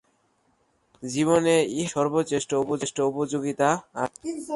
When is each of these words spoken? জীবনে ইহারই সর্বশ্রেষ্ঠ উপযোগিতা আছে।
জীবনে 1.03 1.55
ইহারই 1.73 1.91
সর্বশ্রেষ্ঠ 1.93 2.97
উপযোগিতা 3.11 3.69
আছে। 3.95 4.21